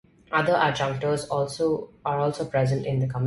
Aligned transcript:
Other 0.31 0.53
adjudicators 0.53 1.27
are 1.31 2.19
also 2.23 2.45
present 2.45 2.87
in 2.87 3.01
the 3.01 3.05
committee. 3.05 3.19